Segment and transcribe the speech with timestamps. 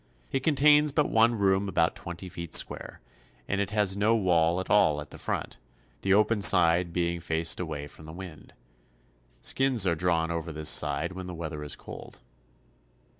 [0.31, 3.01] It contains but one room about twenty feet square,
[3.47, 5.59] and it has no wall at all at the front,
[6.01, 8.55] the open side being faced away from the wind.
[9.41, 12.19] Skins are drawn over this side when the weather is cold.